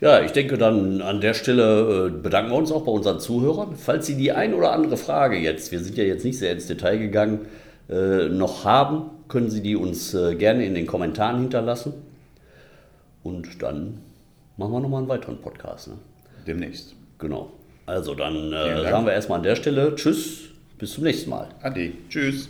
Ja, 0.01 0.21
ich 0.23 0.31
denke 0.31 0.59
dann 0.59 1.03
an 1.03 1.21
der 1.21 1.35
Stelle 1.35 2.07
äh, 2.07 2.11
bedanken 2.11 2.53
wir 2.53 2.57
uns 2.57 2.71
auch 2.71 2.85
bei 2.85 2.93
unseren 2.93 3.19
Zuhörern. 3.19 3.75
Falls 3.77 4.07
Sie 4.07 4.17
die 4.17 4.31
ein 4.31 4.55
oder 4.55 4.73
andere 4.73 4.97
Frage 4.97 5.37
jetzt, 5.37 5.73
wir 5.73 5.81
sind 5.81 5.97
ja 5.97 6.05
jetzt 6.05 6.25
nicht 6.25 6.39
sehr 6.39 6.53
ins 6.53 6.69
Detail 6.69 6.99
gegangen, 6.99 7.47
äh, 7.91 8.29
noch 8.29 8.65
haben, 8.65 9.11
können 9.29 9.51
Sie 9.51 9.61
die 9.61 9.75
uns 9.75 10.15
äh, 10.15 10.37
gerne 10.37 10.65
in 10.65 10.75
den 10.75 10.87
Kommentaren 10.87 11.41
hinterlassen. 11.41 11.95
Und 13.25 13.61
dann 13.63 13.99
machen 14.57 14.73
wir 14.73 14.81
nochmal 14.81 15.01
einen 15.01 15.09
weiteren 15.09 15.39
Podcast. 15.39 15.89
Ne? 15.89 15.95
Demnächst. 16.47 16.95
Genau. 17.19 17.51
Also 17.87 18.15
dann 18.15 18.53
äh, 18.53 18.83
sagen 18.83 19.07
wir 19.07 19.13
erstmal 19.13 19.39
an 19.39 19.45
der 19.45 19.57
Stelle 19.57 19.95
Tschüss, 19.97 20.51
bis 20.79 20.93
zum 20.93 21.05
nächsten 21.05 21.31
Mal. 21.31 21.49
Ade. 21.63 21.93
Tschüss. 22.09 22.49